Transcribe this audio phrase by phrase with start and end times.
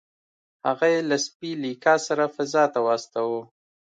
[0.67, 3.41] هغه یې له سپي لیکا سره فضا ته واستاوه